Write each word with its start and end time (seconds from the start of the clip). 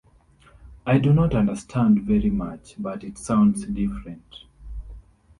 I 0.83 0.97
do 0.97 1.13
not 1.13 1.35
understand 1.35 2.01
very 2.01 2.31
much, 2.31 2.73
but 2.79 3.03
it 3.03 3.19
sounds 3.19 3.65
different. 3.67 4.45